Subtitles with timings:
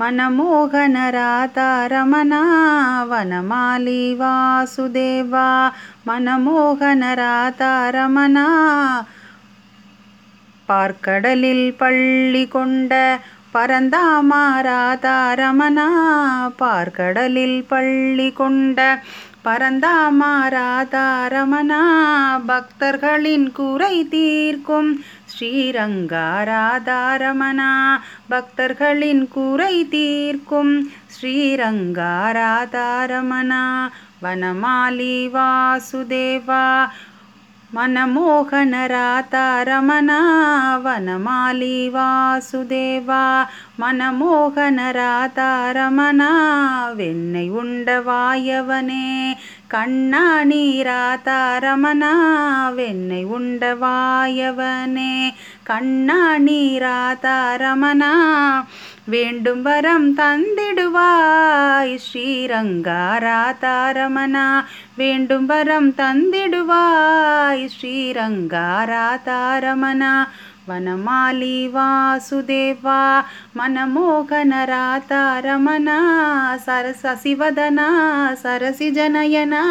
[0.00, 0.82] मनमोहनरातारमना
[3.12, 5.46] वनमाली वासुदेवा
[6.08, 8.46] मनमोहनरातारमना
[10.68, 12.92] பார்க்கடலில் பள்ளி கொண்ட
[13.54, 15.86] பரந்தாமா ராதாரமணா
[16.58, 18.78] பார்க்கடலில் பள்ளி கொண்ட
[19.44, 21.80] பரந்தாமா ராதாரமணா
[22.46, 24.90] பக்தர்களின் குறை தீர்க்கும்.
[25.32, 27.70] ஸ்ரீரங்கா ராதாரமணா
[28.28, 30.90] பக்தர்களின் குறை தீர்க்கும்.
[31.06, 33.64] ஸ்ரீரங்கா ராதாரமணா
[34.22, 36.64] வனமாலி வாசுதேவா
[37.71, 40.11] మనమోహన రాతారమణ
[40.83, 43.23] వనమాలి వాసుదేవా
[43.79, 46.21] మనమోహన రాతారమణ
[46.91, 49.07] వెన్నై ఉండవాయవనే
[49.73, 52.03] கண்ணாணி ராதாரமண
[52.77, 55.13] வெண்ணை உண்டவாயவனே
[55.69, 58.03] கண்ணாணி ராதாரமண
[59.12, 64.44] वेण्डुम्बरं तन्दिडुवाय श्रीरङ्गा राता रमणा
[64.98, 70.12] वेण्डुम्बरं तन्दिडुवाय श्रीरङ्गा राता रमणा
[70.68, 73.00] वनमाली वासुदेवा
[73.56, 75.98] मनमोहन राता रमणा
[76.66, 77.88] सरससि वदना
[78.42, 79.64] सरसि जनयना